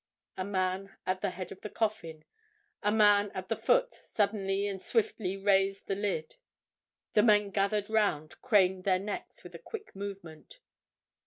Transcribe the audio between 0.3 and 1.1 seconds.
A man